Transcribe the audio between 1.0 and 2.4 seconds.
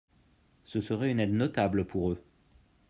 une aide notable pour eux.